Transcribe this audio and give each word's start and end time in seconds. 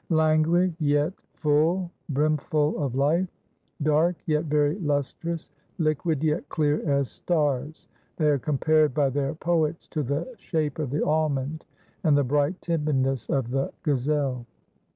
Languid, 0.09 0.75
yet 0.79 1.13
full, 1.35 1.91
brimful 2.09 2.83
of 2.83 2.95
life; 2.95 3.29
dark, 3.83 4.15
yet 4.25 4.45
very 4.45 4.79
lustrous; 4.79 5.51
liquid, 5.77 6.23
yet 6.23 6.49
clear 6.49 6.81
as 6.91 7.07
stars; 7.11 7.87
they 8.17 8.27
are 8.27 8.39
compared 8.39 8.95
by 8.95 9.11
their 9.11 9.35
poets 9.35 9.87
to 9.89 10.01
the 10.01 10.33
shape 10.37 10.79
of 10.79 10.89
the 10.89 11.05
almond 11.05 11.65
and 12.03 12.17
the 12.17 12.23
bright 12.23 12.59
timidness 12.61 13.29
of 13.29 13.51
the 13.51 13.71
gazelle. 13.83 14.47